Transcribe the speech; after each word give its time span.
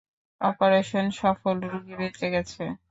Operation 0.41 1.05
সফল, 1.13 1.55
রোগী 1.65 1.93
বেঁচে 1.99 2.27
গেছে। 2.29 2.63